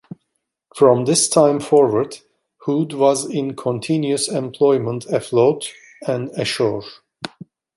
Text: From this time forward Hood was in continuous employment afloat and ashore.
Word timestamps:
From 0.75 1.05
this 1.05 1.29
time 1.29 1.59
forward 1.59 2.17
Hood 2.61 2.93
was 2.93 3.23
in 3.25 3.55
continuous 3.55 4.27
employment 4.27 5.05
afloat 5.05 5.71
and 6.07 6.31
ashore. 6.31 6.85